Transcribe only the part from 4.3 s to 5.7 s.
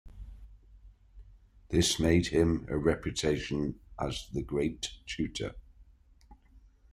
the great tutor.